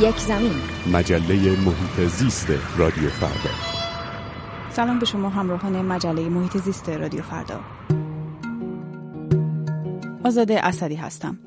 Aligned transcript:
یک 0.00 0.16
زمین. 0.16 0.52
مجله 0.92 1.34
محیط 1.34 2.08
زیست 2.08 2.78
رادیو 2.78 3.08
فردا. 3.08 3.54
سلام 4.70 4.98
به 4.98 5.06
شما 5.06 5.28
همراهان 5.28 5.82
مجله 5.82 6.28
محیط 6.28 6.56
زیست 6.56 6.88
رادیو 6.88 7.22
فردا. 7.22 7.60
آزاده 10.24 10.66
اسدی 10.66 10.94
هستم. 10.94 11.38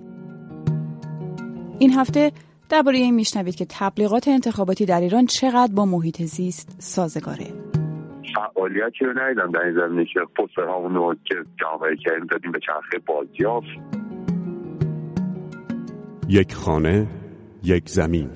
این 1.79 1.93
هفته 1.93 2.31
درباره 2.69 2.97
این 2.97 3.15
میشنوید 3.15 3.55
که 3.55 3.65
تبلیغات 3.69 4.27
انتخاباتی 4.27 4.85
در 4.85 5.01
ایران 5.01 5.25
چقدر 5.25 5.73
با 5.73 5.85
محیط 5.85 6.21
زیست 6.21 6.75
سازگاره. 6.79 7.53
فعالیتی 8.35 9.05
رو 9.05 9.19
ندیدم 9.19 9.51
در 9.51 9.61
این 9.61 9.75
زمینه 9.75 10.05
که 10.05 10.19
پسترهامون 10.19 10.95
رو 10.95 11.15
که 11.25 11.35
جامعه 11.61 11.95
کریم 12.05 12.25
دادیم 12.25 12.51
به 12.51 12.59
چرخه 12.59 12.97
بازیافت. 13.07 13.67
یک 16.29 16.53
خانه 16.53 17.18
یک 17.63 17.89
زمین 17.89 18.29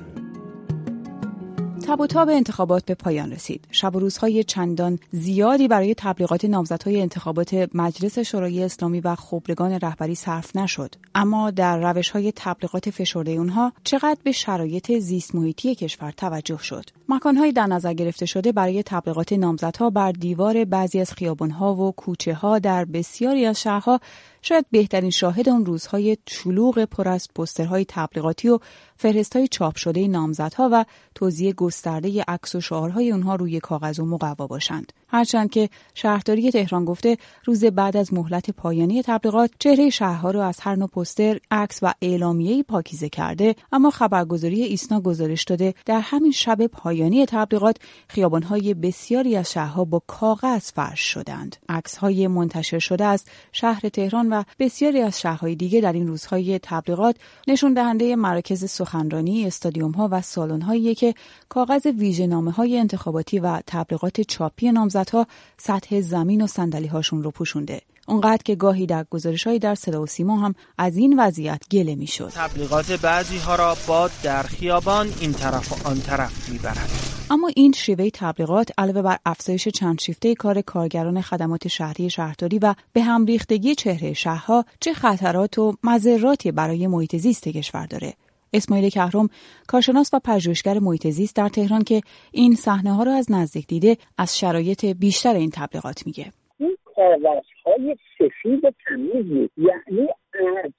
تب 1.87 1.99
و 2.01 2.07
تاب 2.07 2.29
انتخابات 2.29 2.85
به 2.85 2.95
پایان 2.95 3.31
رسید. 3.31 3.67
شب 3.71 3.95
و 3.95 3.99
روزهای 3.99 4.43
چندان 4.43 4.99
زیادی 5.11 5.67
برای 5.67 5.95
تبلیغات 5.97 6.45
نامزدهای 6.45 7.01
انتخابات 7.01 7.69
مجلس 7.73 8.19
شورای 8.19 8.63
اسلامی 8.63 8.99
و 8.99 9.15
خبرگان 9.15 9.71
رهبری 9.71 10.15
صرف 10.15 10.55
نشد. 10.55 10.95
اما 11.15 11.51
در 11.51 11.91
روش 11.91 12.09
های 12.09 12.33
تبلیغات 12.35 12.89
فشرده 12.89 13.31
اونها 13.31 13.73
چقدر 13.83 14.17
به 14.23 14.31
شرایط 14.31 14.91
زیست 14.99 15.35
محیطی 15.35 15.75
کشور 15.75 16.11
توجه 16.11 16.57
شد. 16.57 16.85
مکانهایی 17.09 17.51
در 17.51 17.67
نظر 17.67 17.93
گرفته 17.93 18.25
شده 18.25 18.51
برای 18.51 18.83
تبلیغات 18.83 19.33
نامزدها 19.33 19.89
بر 19.89 20.11
دیوار 20.11 20.65
بعضی 20.65 20.99
از 20.99 21.13
خیابانها 21.13 21.75
و 21.75 21.91
کوچه 21.91 22.33
ها 22.33 22.59
در 22.59 22.85
بسیاری 22.85 23.45
از 23.45 23.61
شهرها 23.61 23.99
شاید 24.45 24.65
بهترین 24.71 25.09
شاهد 25.09 25.49
اون 25.49 25.65
روزهای 25.65 26.17
شلوغ 26.27 26.85
پر 26.85 27.09
از 27.09 27.27
پسترهای 27.35 27.85
تبلیغاتی 27.87 28.49
و 28.49 28.59
فهرستهای 28.97 29.47
چاپ 29.47 29.75
شده 29.75 30.07
نامزدها 30.07 30.69
و 30.71 30.85
توزیع 31.15 31.53
گسترده 31.53 32.23
عکس 32.27 32.55
و 32.55 32.61
شعارهای 32.61 33.11
اونها 33.11 33.35
روی 33.35 33.59
کاغذ 33.59 33.99
و 33.99 34.05
مقوا 34.05 34.47
باشند. 34.47 34.93
هرچند 35.07 35.49
که 35.49 35.69
شهرداری 35.93 36.51
تهران 36.51 36.85
گفته 36.85 37.17
روز 37.45 37.65
بعد 37.65 37.97
از 37.97 38.13
مهلت 38.13 38.51
پایانی 38.51 39.01
تبلیغات 39.01 39.51
چهره 39.59 39.89
شهرها 39.89 40.31
را 40.31 40.45
از 40.45 40.59
هر 40.61 40.75
نوع 40.75 40.87
پستر، 40.87 41.39
عکس 41.51 41.79
و 41.81 41.93
اعلامیه‌ای 42.01 42.63
پاکیزه 42.63 43.09
کرده، 43.09 43.55
اما 43.71 43.89
خبرگزاری 43.89 44.63
ایسنا 44.63 45.01
گزارش 45.01 45.43
داده 45.43 45.73
در 45.85 45.99
همین 45.99 46.31
شب 46.31 46.67
پایانی 46.67 47.25
تبلیغات 47.25 47.77
خیابانهای 48.07 48.73
بسیاری 48.73 49.35
از 49.35 49.51
شهرها 49.51 49.85
با 49.85 50.01
کاغذ 50.07 50.71
فرش 50.71 50.99
شدند. 50.99 51.55
عکس‌های 51.69 52.27
منتشر 52.27 52.79
شده 52.79 53.05
از 53.05 53.23
شهر 53.51 53.89
تهران 53.89 54.32
و 54.33 54.43
بسیاری 54.59 55.01
از 55.01 55.21
شهرهای 55.21 55.55
دیگه 55.55 55.81
در 55.81 55.93
این 55.93 56.07
روزهای 56.07 56.59
تبلیغات 56.63 57.15
نشون 57.47 57.73
دهنده 57.73 58.15
مراکز 58.15 58.69
سخنرانی، 58.69 59.45
استادیوم 59.45 59.91
ها 59.91 60.09
و 60.11 60.21
سالن 60.21 60.61
هایی 60.61 60.95
که 60.95 61.13
کاغذ 61.49 61.85
ویژه‌نامه 61.85 62.51
های 62.51 62.77
انتخاباتی 62.77 63.39
و 63.39 63.61
تبلیغات 63.67 64.21
چاپی 64.21 64.71
نامزدها 64.71 65.27
سطح 65.57 66.01
زمین 66.01 66.41
و 66.41 66.47
صندلی 66.47 66.87
هاشون 66.87 67.23
رو 67.23 67.31
پوشونده. 67.31 67.81
اونقدر 68.07 68.43
که 68.45 68.55
گاهی 68.55 68.85
در 68.85 69.05
گزارش 69.09 69.47
های 69.47 69.59
در 69.59 69.75
صدا 69.75 70.01
و 70.01 70.05
سیما 70.05 70.39
هم 70.39 70.55
از 70.77 70.97
این 70.97 71.19
وضعیت 71.19 71.61
گله 71.71 71.95
می‌شد. 71.95 72.31
تبلیغات 72.35 72.91
بعضی 72.91 73.37
ها 73.37 73.55
را 73.55 73.77
باد 73.87 74.11
در 74.23 74.43
خیابان 74.43 75.13
این 75.19 75.33
طرف 75.33 75.71
و 75.71 75.87
آن 75.87 75.99
طرف 75.99 76.49
می‌برد. 76.49 77.12
اما 77.33 77.49
این 77.55 77.71
شیوه 77.71 78.09
تبلیغات 78.09 78.71
علاوه 78.77 79.01
بر 79.01 79.17
افزایش 79.25 79.67
چند 79.67 79.99
شیفته 79.99 80.35
کار 80.35 80.61
کارگران 80.61 81.21
خدمات 81.21 81.67
شهری 81.67 82.09
شهرداری 82.09 82.59
و 82.59 82.73
به 82.93 83.01
هم 83.01 83.25
ریختگی 83.25 83.75
چهره 83.75 84.13
شهرها 84.13 84.65
چه 84.79 84.93
خطرات 84.93 85.59
و 85.59 85.73
مذراتی 85.83 86.51
برای 86.51 86.87
محیط 86.87 87.15
زیست 87.15 87.47
کشور 87.47 87.85
داره. 87.85 88.13
اسماعیل 88.53 88.89
کهرم 88.89 89.29
کارشناس 89.67 90.13
و 90.13 90.19
پژوهشگر 90.19 90.79
محیط 90.79 91.07
زیست 91.07 91.35
در 91.35 91.49
تهران 91.49 91.83
که 91.83 92.01
این 92.31 92.55
صحنه 92.55 92.93
ها 92.93 93.03
را 93.03 93.13
از 93.13 93.31
نزدیک 93.31 93.67
دیده 93.67 93.97
از 94.17 94.39
شرایط 94.39 94.85
بیشتر 94.85 95.35
این 95.35 95.51
تبلیغات 95.53 96.05
میگه. 96.05 96.31
این 96.59 96.77
کاغذهای 96.85 97.95
سفید 98.17 98.75
تمیزی 98.85 99.49
یعنی 99.57 100.07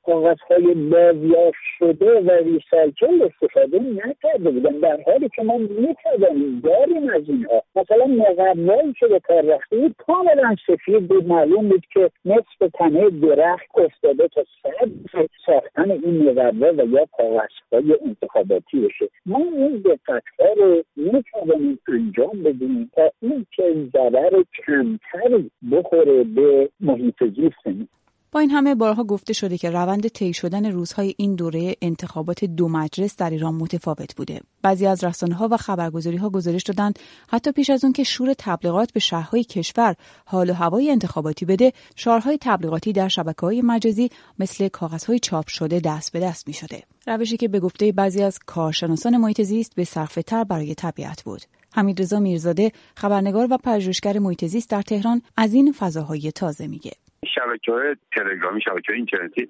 کاغذهای 0.06 0.74
بازیافت 0.74 1.58
شده 1.78 2.20
و 2.20 2.30
ریسایکل 2.30 3.22
استفاده 3.22 3.78
نکرده 3.78 4.50
بودن 4.50 4.78
در 4.78 5.00
حالی 5.06 5.28
که 5.36 5.42
ما 5.42 5.58
می‌توانیم 5.58 6.60
داریم 6.64 7.08
از 7.08 7.22
اینها. 7.28 7.62
مثلا 7.76 8.06
مقوایی 8.06 8.92
که 9.00 9.06
به 9.06 9.20
کار 9.20 9.42
رفته 9.42 9.76
بود 9.76 9.94
کاملا 10.06 10.56
سفید 10.66 11.08
بود. 11.08 11.26
معلوم 11.26 11.68
بود 11.68 11.86
که 11.92 12.10
نصف 12.24 12.72
تنه 12.74 13.10
درخت 13.10 13.78
افتاده 13.78 14.28
تا 14.28 14.44
صد 14.62 15.28
ساختن 15.46 15.90
این 15.90 16.30
مقوا 16.30 16.72
و 16.72 16.86
یا 16.86 17.06
کاغذهای 17.16 17.98
انتخاباتی 18.06 18.80
بشه. 18.80 19.08
ما 19.26 19.38
این 19.38 19.76
دقتها 19.76 20.52
رو 20.56 20.82
می‌توانیم 20.96 21.78
انجام 21.88 22.42
بدیم 22.42 22.90
تا 22.94 23.10
این 23.22 23.46
که 23.56 23.74
ضرر 23.92 24.42
کمتری 24.66 25.50
بخوره 25.72 26.24
به 26.24 26.68
محیط 26.80 27.24
زیستمون 27.24 27.88
با 28.34 28.40
این 28.40 28.50
همه 28.50 28.74
بارها 28.74 29.04
گفته 29.04 29.32
شده 29.32 29.58
که 29.58 29.70
روند 29.70 30.08
طی 30.08 30.32
شدن 30.32 30.66
روزهای 30.66 31.14
این 31.16 31.34
دوره 31.34 31.76
انتخابات 31.82 32.44
دو 32.44 32.68
مجلس 32.68 33.16
در 33.16 33.30
ایران 33.30 33.54
متفاوت 33.54 34.16
بوده. 34.16 34.40
بعضی 34.62 34.86
از 34.86 35.04
رسانه 35.04 35.34
ها 35.34 35.48
و 35.50 35.56
خبرگزاری 35.56 36.16
ها 36.16 36.30
گزارش 36.30 36.62
دادند 36.62 36.98
حتی 37.28 37.52
پیش 37.52 37.70
از 37.70 37.84
اون 37.84 37.92
که 37.92 38.04
شور 38.04 38.34
تبلیغات 38.38 38.92
به 38.92 39.00
شهرهای 39.00 39.44
کشور 39.44 39.96
حال 40.24 40.50
و 40.50 40.52
هوای 40.52 40.90
انتخاباتی 40.90 41.44
بده، 41.44 41.72
شعارهای 41.96 42.38
تبلیغاتی 42.40 42.92
در 42.92 43.08
شبکه 43.08 43.40
های 43.40 43.62
مجازی 43.62 44.10
مثل 44.38 44.68
کاغذهای 44.68 45.18
چاپ 45.18 45.48
شده 45.48 45.80
دست 45.80 46.12
به 46.12 46.20
دست 46.20 46.48
می 46.48 46.54
شده. 46.54 46.82
روشی 47.06 47.36
که 47.36 47.48
به 47.48 47.60
گفته 47.60 47.92
بعضی 47.92 48.22
از 48.22 48.38
کارشناسان 48.46 49.16
محیط 49.16 49.42
زیست 49.42 49.74
به 49.74 49.84
صرفه 49.84 50.22
تر 50.22 50.44
برای 50.44 50.74
طبیعت 50.74 51.22
بود. 51.22 51.42
حمیدرضا 51.74 52.20
میرزاده 52.20 52.72
خبرنگار 52.96 53.48
و 53.50 53.58
پژوهشگر 53.58 54.18
محیط 54.18 54.44
زیست 54.44 54.70
در 54.70 54.82
تهران 54.82 55.22
از 55.36 55.54
این 55.54 55.72
فضاهای 55.72 56.32
تازه 56.32 56.66
میگه. 56.66 56.92
شبکه 57.34 57.72
های 57.72 57.96
تلگرامی 58.12 58.60
شبکه 58.60 58.92
های 58.92 58.96
اینترنتی 58.96 59.48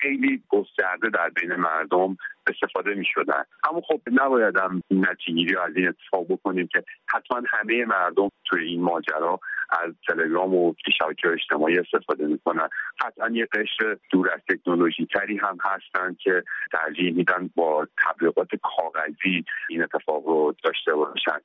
خیلی 0.00 0.42
گسترده 0.48 1.10
در 1.10 1.30
بین 1.30 1.54
مردم 1.54 2.16
استفاده 2.46 2.94
می 2.94 3.04
شدن 3.14 3.42
اما 3.70 3.80
خب 3.80 4.00
نباید 4.12 4.56
هم 4.56 4.82
نتیجه 4.90 5.60
از 5.62 5.76
این 5.76 5.88
اتفاق 5.88 6.26
بکنیم 6.28 6.66
که 6.66 6.84
حتما 7.06 7.42
همه 7.48 7.84
مردم 7.84 8.28
توی 8.44 8.64
این 8.64 8.82
ماجرا 8.82 9.40
از 9.70 9.92
تلگرام 10.08 10.54
و 10.54 10.74
شبکه 10.98 11.28
اجتماعی 11.28 11.78
استفاده 11.78 12.26
می‌کنن. 12.26 12.68
قطعا 13.00 13.28
یه 13.28 13.48
قشر 13.52 13.96
دور 14.10 14.30
از 14.30 14.40
تکنولوژی 14.48 15.06
تری 15.14 15.36
هم 15.36 15.58
هستن 15.62 16.16
که 16.20 16.42
ترجیح 16.72 17.14
میدن 17.14 17.50
با 17.54 17.86
تبلیغات 18.06 18.48
کاغذی 18.62 19.44
این 19.70 19.82
اتفاق 19.82 20.26
رو 20.26 20.54
داشته 20.64 20.94
باشن. 20.94 21.38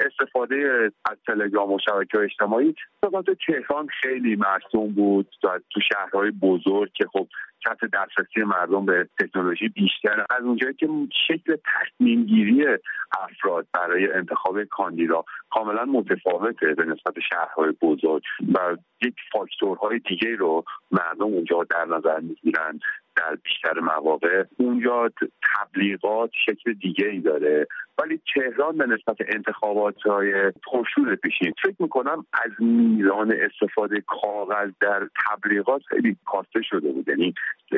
استفاده 0.00 0.90
از 1.10 1.16
تلگرام 1.26 1.72
و 1.72 1.78
شبکه 1.88 2.18
اجتماعی 2.18 2.74
فقط 3.00 3.24
تهران 3.46 3.86
خیلی 4.02 4.36
مرسوم 4.36 4.92
بود 4.92 5.28
تو 5.70 5.80
شهرهای 5.92 6.30
بزرگ 6.30 6.92
که 6.92 7.06
خب 7.12 7.26
سطح 7.64 7.86
دسترسی 7.86 8.40
مردم 8.40 8.86
به 8.86 9.08
تکنولوژی 9.18 9.68
بیشتر 9.68 10.24
از 10.30 10.44
اونجایی 10.44 10.74
که 10.74 10.88
شکل 11.28 11.56
تصمیم 11.56 12.24
گیری 12.24 12.66
افراد 13.20 13.66
برای 13.72 14.12
انتخاب 14.12 14.64
کاندیدا 14.64 15.24
کاملا 15.50 15.84
متفاوته 15.84 16.74
به 16.74 16.84
نسبت 16.84 17.14
شهرهای 17.30 17.70
بزرگ 17.82 18.22
و 18.54 18.76
یک 19.06 19.14
فاکتورهای 19.32 19.98
دیگه 19.98 20.36
رو 20.36 20.64
مردم 20.90 21.24
اونجا 21.24 21.66
در 21.70 21.84
نظر 21.84 22.20
می‌گیرن. 22.20 22.80
در 23.20 23.36
بیشتر 23.44 23.80
مواقع 23.80 24.44
اونجا 24.56 25.10
تبلیغات 25.56 26.30
شکل 26.46 26.72
دیگه 26.72 27.06
ای 27.06 27.20
داره. 27.20 27.66
ولی 27.98 28.20
تهران 28.34 28.76
به 28.76 28.86
نسبت 28.86 29.16
انتخابات 29.28 30.02
های 30.02 30.32
پرشور 30.50 31.14
پیشین 31.14 31.52
فکر 31.62 31.76
می‌کنم 31.78 32.26
از 32.32 32.50
میزان 32.58 33.32
استفاده 33.32 34.00
کاغذ 34.00 34.70
در 34.80 35.08
تبلیغات 35.26 35.82
خیلی 35.88 36.16
کاسته 36.26 36.62
شده 36.62 36.92
بود. 36.92 37.08
یعنی 37.08 37.34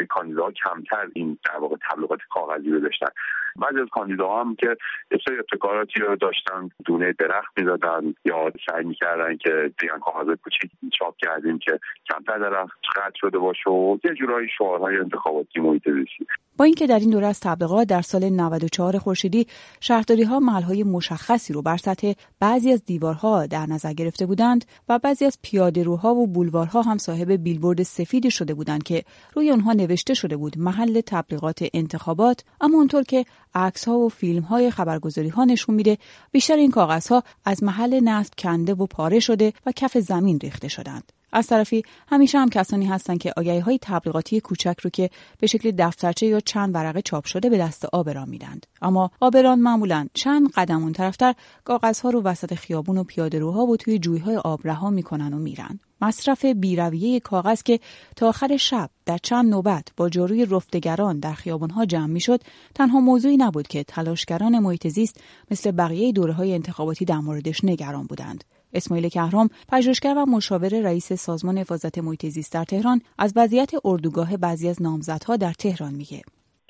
کاندیدا 0.08 0.50
کمتر 0.50 1.08
این 1.14 1.38
در 1.44 1.58
واقع 1.58 1.76
تبلیغات 1.90 2.20
کاغذی 2.30 2.70
رو 2.70 2.80
داشتن. 2.80 3.08
بعضی 3.56 3.80
از 3.80 3.88
کاندیداها 3.92 4.40
هم 4.40 4.54
که 4.54 4.76
یه 5.10 5.18
سری 5.24 5.38
ابتکاراتی 5.38 6.00
رو 6.00 6.16
داشتن 6.16 6.70
دونه 6.84 7.12
درخت 7.12 7.58
می‌دادن 7.58 8.14
یا 8.24 8.52
سعی 8.70 8.84
می‌کردن 8.84 9.36
که 9.36 9.72
دیگه 9.80 9.92
کاغذ 10.00 10.36
کوچیک 10.44 10.70
چاپ 10.98 11.16
کردیم 11.16 11.58
که 11.58 11.78
کمتر 12.10 12.38
درخت 12.38 12.78
قطع 12.96 13.14
شده 13.14 13.38
باشه 13.38 13.70
و 13.70 13.98
یه 14.04 14.14
جورایی 14.14 14.48
شعارهای 14.58 14.96
انتخاباتی 14.96 15.60
محیط 15.60 15.90
زیستی 15.90 16.26
با 16.56 16.64
اینکه 16.64 16.86
در 16.86 16.98
این 16.98 17.10
دوره 17.10 17.26
از 17.26 17.40
تبلیغات 17.40 17.88
در 17.88 18.02
سال 18.02 18.28
94 18.28 18.98
خورشیدی 18.98 19.46
شهرداری 19.80 20.22
ها 20.22 20.40
محل 20.40 20.82
مشخصی 20.82 21.52
رو 21.52 21.62
بر 21.62 21.76
سطح 21.76 22.12
بعضی 22.40 22.72
از 22.72 22.84
دیوارها 22.84 23.46
در 23.46 23.66
نظر 23.66 23.92
گرفته 23.92 24.26
بودند 24.26 24.64
و 24.88 24.98
بعضی 24.98 25.24
از 25.24 25.38
پیاده 25.42 25.82
روها 25.82 26.14
و 26.14 26.26
بولوارها 26.26 26.82
هم 26.82 26.98
صاحب 26.98 27.32
بیلبورد 27.32 27.82
سفیدی 27.82 28.30
شده 28.30 28.54
بودند 28.54 28.82
که 28.82 29.04
روی 29.34 29.50
آنها 29.50 29.72
نوشته 29.72 30.14
شده 30.14 30.36
بود 30.36 30.58
محل 30.58 31.00
تبلیغات 31.06 31.64
انتخابات 31.74 32.44
اما 32.60 32.78
اونطور 32.78 33.02
که 33.02 33.24
عکس 33.54 33.88
ها 33.88 33.98
و 33.98 34.08
فیلم 34.08 34.42
های 34.42 34.70
خبرگزاری 34.70 35.28
ها 35.28 35.44
نشون 35.44 35.74
میده 35.74 35.98
بیشتر 36.32 36.56
این 36.56 36.70
کاغذ 36.70 37.08
ها 37.08 37.22
از 37.44 37.62
محل 37.62 38.00
نصب 38.00 38.32
کنده 38.38 38.74
و 38.74 38.86
پاره 38.86 39.20
شده 39.20 39.52
و 39.66 39.72
کف 39.72 39.98
زمین 39.98 40.38
ریخته 40.40 40.68
شدند. 40.68 41.12
از 41.32 41.46
طرفی 41.46 41.82
همیشه 42.08 42.38
هم 42.38 42.48
کسانی 42.48 42.86
هستند 42.86 43.18
که 43.18 43.32
آگهی 43.36 43.58
های 43.58 43.78
تبلیغاتی 43.82 44.40
کوچک 44.40 44.76
رو 44.82 44.90
که 44.90 45.10
به 45.38 45.46
شکل 45.46 45.70
دفترچه 45.70 46.26
یا 46.26 46.40
چند 46.40 46.74
ورقه 46.74 47.02
چاپ 47.02 47.24
شده 47.24 47.50
به 47.50 47.58
دست 47.58 47.84
آبران 47.84 48.28
میدند. 48.28 48.66
اما 48.82 49.10
آبران 49.20 49.60
معمولا 49.60 50.06
چند 50.14 50.50
قدم 50.50 50.82
اون 50.82 50.92
طرفتر 50.92 51.34
کاغذها 51.64 52.10
رو 52.10 52.22
وسط 52.22 52.54
خیابون 52.54 52.98
و 52.98 53.04
پیاده 53.04 53.38
روها 53.38 53.66
و 53.66 53.76
توی 53.76 53.98
جویهای 53.98 54.36
آب 54.36 54.60
رها 54.64 54.90
می‌کنن 54.90 55.34
و 55.34 55.38
میرن. 55.38 55.80
مصرف 56.00 56.44
بیرویه 56.44 57.20
کاغذ 57.20 57.62
که 57.62 57.80
تا 58.16 58.28
آخر 58.28 58.56
شب 58.56 58.90
در 59.06 59.18
چند 59.18 59.50
نوبت 59.50 59.88
با 59.96 60.08
جاروی 60.08 60.44
رفتگران 60.44 61.18
در 61.18 61.32
خیابانها 61.32 61.84
جمع 61.84 62.06
می‌شد 62.06 62.40
تنها 62.74 63.00
موضوعی 63.00 63.36
نبود 63.36 63.68
که 63.68 63.84
تلاشگران 63.84 64.58
محیط 64.58 64.88
زیست 64.88 65.20
مثل 65.50 65.70
بقیه 65.70 66.12
دوره 66.12 66.32
های 66.32 66.54
انتخاباتی 66.54 67.04
در 67.04 67.18
موردش 67.18 67.64
نگران 67.64 68.06
بودند. 68.06 68.44
اسماعیل 68.74 69.08
کهرام 69.08 69.48
پژوهشگر 69.68 70.14
و 70.18 70.26
مشاور 70.26 70.80
رئیس 70.82 71.12
سازمان 71.12 71.58
حفاظت 71.58 71.98
محیط 71.98 72.26
زیست 72.26 72.52
در 72.52 72.64
تهران 72.64 73.00
از 73.18 73.32
وضعیت 73.36 73.70
اردوگاه 73.84 74.36
بعضی 74.36 74.68
از 74.68 74.82
نامزدها 74.82 75.36
در 75.36 75.52
تهران 75.52 75.94
میگه. 75.94 76.22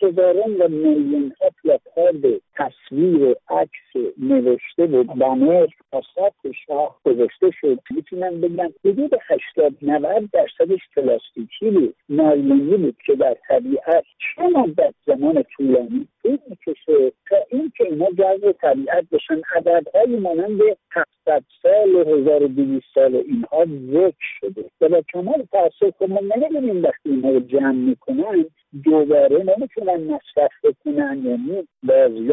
هزاران 0.02 0.56
و 0.56 0.68
میلیون 0.68 1.32
ها 1.40 2.10
تصویر 2.56 3.22
و 3.22 3.34
عکس 3.48 4.12
نوشته 4.18 4.86
و 4.86 5.04
بنر 5.04 5.66
پاسات 5.92 6.32
شاه 6.66 6.96
گذاشته 7.04 7.50
شد. 7.60 7.78
می‌تونم 7.90 8.40
بگم 8.40 8.72
حدود 8.84 9.10
هشتاد 9.28 9.72
90 9.82 10.30
درصدش 10.32 10.80
پلاستیکی 10.96 11.70
بود 11.70 11.94
نایلونی 12.08 12.76
بود 12.76 12.96
که 13.06 13.14
در 13.14 13.36
طبیعت 13.48 14.04
چه 14.18 14.42
مدت 14.42 14.94
زمان 15.06 15.44
طولانی 15.56 16.08
طول 16.22 16.38
می‌کشه 16.48 17.12
تا 17.28 17.36
اینکه 17.50 17.84
اینا 17.84 18.10
جذب 18.10 18.52
طبیعت 18.52 19.04
بشن. 19.12 19.40
عددهایی 19.56 20.16
مانند 20.16 20.60
700 20.90 21.44
سال 21.62 21.94
و 21.94 22.04
1200 22.04 22.86
سال 22.94 23.14
اینها 23.14 23.64
ذکر 23.92 24.26
شده. 24.40 24.64
و 24.80 24.88
با 24.88 25.02
کمال 25.12 25.46
تاسف 25.52 25.98
که 25.98 26.06
ما 26.06 26.20
نمی‌دونیم 26.36 26.84
وقتی 26.84 27.10
اینها 27.10 27.30
رو 27.30 27.40
جمع 27.40 27.72
می‌کنن 27.72 28.44
دوباره 28.84 29.36
نمی‌تونن 29.36 30.04
مصرف 30.04 30.50
بکنن 30.64 31.22
یعنی 31.24 31.68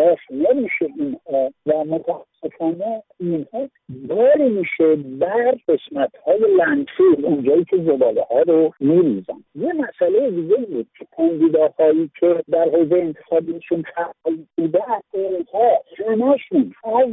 بازیافت 0.10 0.32
نمیشه 0.32 0.88
اینها 0.98 1.52
و 1.66 1.84
متاسفانه 1.86 3.04
اینها 3.20 3.70
باری 3.90 4.50
میشه 4.50 4.96
بر 4.96 5.58
قسمت 5.68 6.12
های 6.26 6.40
landfill 6.40 7.26
اونجایی 7.26 7.66
که 7.66 7.78
زباله 7.78 8.22
ها 8.22 8.42
رو 8.42 8.74
میریزن. 8.80 9.44
یه 9.56 9.74
مسئله 9.74 10.32
دیگه 10.32 10.56
بود 10.56 10.88
که 10.98 11.08
کاندیداهایی 11.18 12.12
که 12.20 12.44
در 12.52 12.70
حوزه 12.70 12.96
انتخابیشون 12.96 13.84
فعال 13.96 14.38
بودن 14.58 15.00
اونها 15.12 15.84
همهشون 16.08 16.74
از 16.84 17.10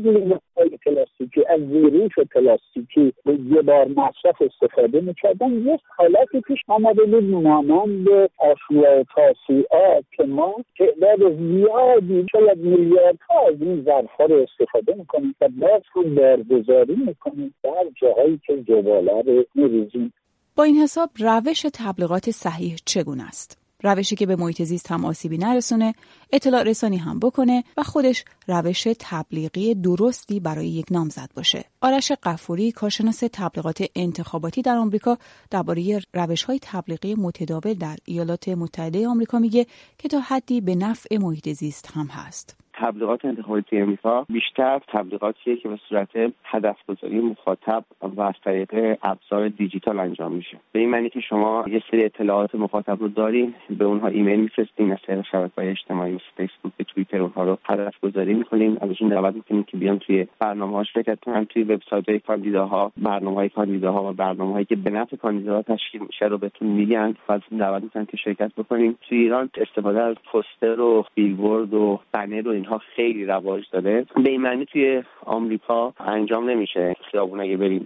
های 0.56 0.70
پلاستیکی 0.84 1.46
از 1.48 1.60
ویروس 1.60 2.12
پلاستیکی 2.34 3.12
یه 3.26 3.62
بار 3.62 3.88
مصرف 3.88 4.42
استفاده 4.42 5.00
می‌کردن 5.00 5.66
یه 5.66 5.78
حالتی 5.96 6.40
پیش 6.40 6.58
آمده 6.68 7.04
بود 7.04 7.24
مانند 7.24 8.08
آشورا 8.38 9.00
و 9.00 9.04
تاسیعا 9.14 10.00
که 10.16 10.24
ما 10.24 10.54
تعداد 10.78 11.36
زیادی 11.36 12.26
شاید 12.32 12.58
میلیاردها 12.58 13.48
از 13.48 13.62
این 13.62 13.84
ظرفها 13.84 14.24
رو 14.24 14.36
استفاده 14.36 14.94
می‌کنیم 14.94 15.34
و 15.40 15.48
باز 15.48 15.82
هم 15.94 16.14
بارگذاری 16.14 16.96
می‌کنیم 17.06 17.54
در 17.62 17.84
جاهایی 18.00 18.40
که 18.46 18.64
زباله 18.68 19.22
رو 19.22 19.44
میریزیم 19.54 20.12
با 20.56 20.64
این 20.64 20.76
حساب 20.76 21.10
روش 21.18 21.66
تبلیغات 21.74 22.30
صحیح 22.30 22.76
چگونه 22.84 23.28
است؟ 23.28 23.65
روشی 23.82 24.16
که 24.16 24.26
به 24.26 24.36
محیط 24.36 24.62
زیست 24.62 24.90
هم 24.90 25.04
آسیبی 25.04 25.38
نرسونه 25.38 25.94
اطلاع 26.32 26.62
رسانی 26.62 26.96
هم 26.96 27.18
بکنه 27.18 27.64
و 27.76 27.82
خودش 27.82 28.24
روش 28.46 28.88
تبلیغی 28.98 29.74
درستی 29.74 30.40
برای 30.40 30.68
یک 30.68 30.86
نامزد 30.90 31.30
باشه. 31.34 31.64
آرش 31.80 32.12
قفوری 32.12 32.72
کارشناس 32.72 33.22
تبلیغات 33.32 33.84
انتخاباتی 33.94 34.62
در 34.62 34.76
آمریکا 34.76 35.18
درباره 35.50 36.00
روش 36.14 36.42
های 36.42 36.58
تبلیغی 36.62 37.14
متداول 37.14 37.74
در 37.74 37.96
ایالات 38.04 38.48
متحده 38.48 39.08
آمریکا 39.08 39.38
میگه 39.38 39.66
که 39.98 40.08
تا 40.08 40.20
حدی 40.20 40.60
به 40.60 40.74
نفع 40.74 41.18
محیط 41.18 41.48
زیست 41.48 41.88
هم 41.94 42.06
هست. 42.06 42.56
تبلیغات 42.76 43.24
انتخاباتی 43.24 43.78
امریکا 43.78 44.26
بیشتر 44.28 44.80
تبلیغاتیه 44.88 45.56
که 45.56 45.68
به 45.68 45.78
صورت 45.88 46.08
هدف 46.44 46.76
گذاری 46.88 47.20
مخاطب 47.20 47.84
و 48.16 48.20
از 48.20 48.34
طریق 48.44 48.98
ابزار 49.02 49.48
دیجیتال 49.48 49.98
انجام 49.98 50.32
میشه. 50.32 50.58
به 50.72 50.78
این 50.78 50.90
معنی 50.90 51.08
که 51.08 51.20
شما 51.20 51.64
یه 51.66 51.82
سری 51.90 52.04
اطلاعات 52.04 52.54
مخاطب 52.54 53.00
رو 53.00 53.08
دارین 53.08 53.54
به 53.70 53.84
اونها 53.84 54.08
ایمیل 54.08 54.40
میفرستین 54.40 54.92
از 54.92 54.98
طریق 55.06 55.24
شبکه‌های 55.32 55.70
اجتماعی 55.70 56.12
مثل 56.12 56.22
فیسبوک 56.36 56.72
توییتر 56.94 57.22
اونها 57.22 57.44
رو 57.44 57.58
هدف 57.64 57.94
گذاری 58.02 58.34
می‌کنین 58.34 58.78
ازشون 58.80 59.08
دعوت 59.08 59.34
می‌کنین 59.34 59.64
که 59.64 59.76
بیان 59.76 59.98
توی 59.98 60.26
برنامه 60.38 60.84
شرکت 60.84 61.20
کنن 61.20 61.44
توی 61.44 61.62
وبسایت 61.62 62.08
های 62.08 62.18
کاندیداها 62.18 62.92
برنامه 62.96 63.36
های 63.36 63.48
کاندیداها 63.48 64.10
و 64.10 64.12
برنامه 64.12 64.52
هایی 64.52 64.64
که 64.64 64.76
به 64.76 64.90
نفع 64.90 65.16
کاندیداها 65.16 65.62
تشکیل 65.62 66.00
میشه 66.06 66.24
رو 66.24 66.38
بهتون 66.38 66.68
میگن 66.68 67.14
و 67.28 67.32
ازتون 67.32 67.58
دعوت 67.58 67.82
می‌کنن 67.82 68.06
که 68.06 68.16
شرکت 68.16 68.52
بکنین. 68.56 68.96
توی 69.08 69.18
ایران 69.18 69.50
استفاده 69.56 70.02
از 70.02 70.16
پوستر 70.32 70.80
و 70.80 71.04
بیلبورد 71.14 71.74
و 71.74 72.00
بنر 72.12 72.48
و 72.48 72.52
اینها 72.66 72.78
خیلی 72.78 73.24
رواج 73.24 73.64
داره 73.72 74.06
به 74.24 74.30
این 74.30 74.40
معنی 74.40 74.64
توی 74.64 75.02
آمریکا 75.24 75.92
انجام 76.00 76.50
نمیشه. 76.50 76.96
خیابون 77.10 77.40
اگه 77.40 77.56
بریم 77.56 77.84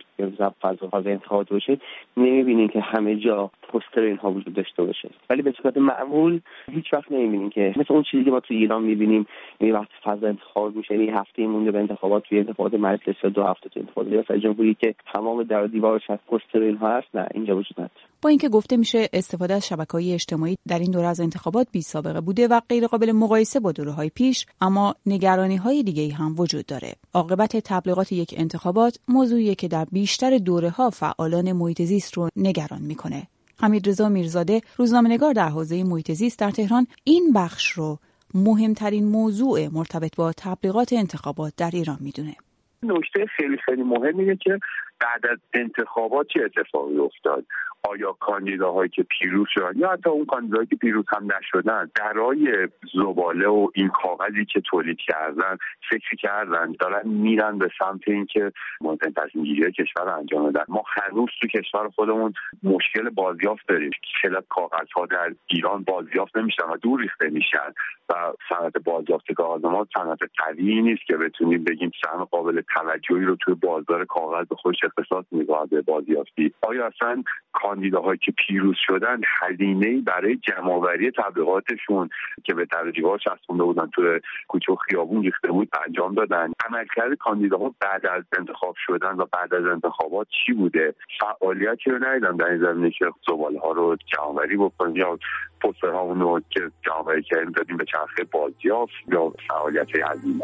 فضا 0.62 0.88
فضا 0.90 1.10
انتخابات 1.10 1.48
باشه 1.48 1.78
نمی‌بینین 2.16 2.68
که 2.68 2.80
همه 2.80 3.16
جا 3.16 3.50
پوستر 3.72 4.00
اینها 4.00 4.30
وجود 4.32 4.54
داشته 4.54 4.82
باشه. 4.82 5.10
ولی 5.30 5.42
به 5.42 5.54
صورت 5.62 5.76
معمول 5.76 6.40
هیچ 6.72 6.92
وقت 6.92 7.12
نمی‌بینین 7.12 7.50
که 7.50 7.74
مثل 7.76 7.94
اون 7.94 8.04
چیزی 8.10 8.24
که 8.24 8.30
ما 8.30 8.40
تو 8.40 8.54
ایران 8.54 8.82
می‌بینیم 8.82 9.26
یعنی 9.60 9.72
وقتی 9.72 9.94
فضا 10.04 10.26
انتخاب 10.26 10.76
میشه 10.76 10.94
یعنی 10.94 11.10
هفته 11.10 11.46
مونده 11.46 11.70
به 11.70 11.78
انتخابات 11.78 12.22
توی 12.28 12.38
انتخابات 12.38 12.74
مجلس 12.74 13.24
دو 13.34 13.42
هفته 13.42 13.68
تو 13.68 13.80
انتخابات. 13.80 14.12
ریاست 14.12 14.32
جمهوری 14.32 14.76
که 14.80 14.94
تمام 15.12 15.42
در 15.42 15.66
دیوارش 15.66 16.10
از 16.10 16.18
پوستر 16.26 16.62
اینها 16.62 16.96
هست 16.96 17.06
نه 17.14 17.26
اینجا 17.34 17.56
وجود 17.56 17.80
نداره. 17.80 17.90
با 18.22 18.28
اینکه 18.28 18.48
گفته 18.48 18.76
میشه 18.76 19.08
استفاده 19.12 19.54
از 19.54 19.66
شبکه 19.68 19.92
های 19.92 20.14
اجتماعی 20.14 20.56
در 20.68 20.78
این 20.78 20.90
دوره 20.90 21.06
از 21.06 21.20
انتخابات 21.20 21.66
بی 21.72 21.80
سابقه 21.80 22.20
بوده 22.20 22.48
و 22.48 22.60
غیر 22.68 22.86
قابل 22.86 23.12
مقایسه 23.12 23.60
با 23.60 23.72
دوره 23.72 23.90
های 23.90 24.10
پیش 24.14 24.46
اما 24.60 24.94
نگرانی 25.06 25.56
های 25.56 25.82
دیگه 25.82 26.14
هم 26.14 26.34
وجود 26.38 26.66
داره. 26.66 26.92
عاقبت 27.14 27.56
تبلیغات 27.56 28.12
یک 28.12 28.34
انتخابات 28.36 28.98
موضوعیه 29.08 29.54
که 29.54 29.68
در 29.68 29.86
بیشتر 29.92 30.38
دوره 30.38 30.70
ها 30.70 30.90
فعالان 30.90 31.52
محیط 31.52 31.82
زیست 31.82 32.16
رو 32.16 32.28
نگران 32.36 32.82
می‌کنه. 32.82 33.22
حمید 33.60 33.88
رضا 33.88 34.08
میرزاده 34.08 34.60
روزنامه‌نگار 34.76 35.32
در 35.32 35.48
حوزه 35.48 35.84
محیط 35.84 36.12
زیست 36.12 36.38
در 36.38 36.50
تهران 36.50 36.86
این 37.04 37.32
بخش 37.32 37.70
رو 37.70 37.98
مهمترین 38.34 39.04
موضوع 39.04 39.68
مرتبط 39.72 40.16
با 40.16 40.32
تبلیغات 40.36 40.92
انتخابات 40.92 41.52
در 41.56 41.70
ایران 41.72 41.98
می‌دونه. 42.00 42.36
نکته 42.82 43.26
خیلی 43.36 43.56
خیلی 43.64 43.82
مهم 43.82 44.18
اینه 44.18 44.36
که 44.36 44.58
بعد 45.00 45.26
از 45.26 45.38
انتخابات 45.54 46.26
چه 46.26 46.40
اتفاقی 46.44 46.98
افتاد؟ 46.98 47.44
آیا 47.82 48.12
کاندیداهایی 48.12 48.88
که 48.88 49.02
پیروز 49.02 49.46
شدن 49.50 49.78
یا 49.78 49.90
حتی 49.90 50.10
اون 50.10 50.24
کاندیداهایی 50.24 50.66
که 50.66 50.76
پیروز 50.76 51.04
هم 51.08 51.28
نشدن 51.36 51.90
درای 51.94 52.68
زباله 52.94 53.48
و 53.48 53.68
این 53.74 53.88
کاغذی 53.88 54.44
که 54.44 54.60
تولید 54.60 54.98
کردن 54.98 55.56
فکر 55.90 56.16
کردن 56.16 56.72
دارن 56.80 57.08
میرن 57.08 57.58
به 57.58 57.70
سمت 57.78 58.00
اینکه 58.06 58.52
مهمترین 58.80 59.14
تصمیم 59.14 59.44
گیری 59.44 59.72
کشور 59.72 60.04
رو 60.04 60.18
انجام 60.18 60.50
بدن؟ 60.52 60.64
ما 60.68 60.82
هنوز 60.86 61.28
تو 61.40 61.46
کشور 61.46 61.88
خودمون 61.88 62.32
مشکل 62.62 63.10
بازیافت 63.10 63.68
داریم. 63.68 63.90
خیلی 64.22 64.36
کاغذ 64.48 64.90
ها 64.96 65.06
در 65.06 65.34
ایران 65.46 65.82
بازیافت 65.82 66.36
نمیشن 66.36 66.62
و 66.62 66.76
دور 66.76 67.00
ریخته 67.00 67.28
میشن 67.28 67.74
و 68.08 68.14
صنعت 68.48 68.72
بازیافت 68.84 69.32
کاغذ 69.32 69.64
ما 69.64 69.86
صنعت 69.96 70.18
قوی 70.38 70.82
نیست 70.82 71.02
که 71.06 71.16
بتونیم 71.16 71.64
بگیم 71.64 71.90
سهم 72.04 72.24
قابل 72.24 72.62
توجهی 72.74 73.24
رو 73.24 73.36
توی 73.36 73.54
بازار 73.54 74.04
کاغذ 74.04 74.46
به 74.46 74.54
خودش 74.54 74.80
اقتصاد 74.98 75.26
نگاه 75.32 75.66
به 75.66 75.82
بازیافتی. 75.82 76.54
آیا 76.62 76.86
اصلا 76.86 77.22
کاندیداهایی 77.52 78.18
که 78.18 78.32
پیروز 78.32 78.76
شدن 78.86 79.20
هزینه 79.40 80.00
برای 80.00 80.36
جمعآوری 80.36 81.10
تبلیغاتشون 81.10 82.08
که 82.44 82.54
به 82.54 82.66
ها 83.04 83.18
چسبونده 83.18 83.64
بودن 83.64 83.86
تو 83.86 84.18
کوچه 84.48 84.72
و 84.72 84.76
خیابون 84.76 85.22
ریخته 85.22 85.48
بود 85.48 85.68
انجام 85.86 86.14
دادن؟ 86.14 86.52
عملکرد 86.68 87.14
کاندیداها 87.14 87.74
بعد 87.80 88.06
از 88.06 88.24
انتخاب 88.38 88.74
شدن 88.86 89.16
و 89.16 89.26
بعد 89.32 89.54
از 89.54 89.64
انتخابات 89.66 90.26
چی 90.46 90.52
بوده؟ 90.52 90.94
فعالیتی 91.20 91.90
رو 91.90 92.04
ندیدم 92.04 92.36
در 92.36 92.46
این 92.46 92.58
زمینه 92.58 92.90
که 92.90 93.06
زباله 93.28 93.60
ها 93.60 93.72
رو 93.72 93.96
جمعآوری 94.06 94.56
بکنیم 94.56 94.96
یا 94.96 95.18
پوستر 95.60 95.88
رو 95.88 96.40
که 96.50 96.70
جمعآوری 96.86 97.22
کردیم 97.22 97.52
دادیم 97.52 97.76
به 97.76 97.84
چرخه 97.84 98.24
بازیافت 98.24 98.94
یا 99.08 99.32
فعالیت 99.48 99.88
این 100.24 100.40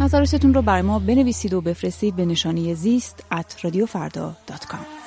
نظراتتون 0.00 0.54
رو 0.54 0.62
برای 0.62 0.82
ما 0.82 0.98
بنویسید 0.98 1.54
و 1.54 1.60
بفرستید 1.60 2.16
به 2.16 2.24
نشانی 2.24 2.74
زیست 2.74 3.24
at 3.32 4.97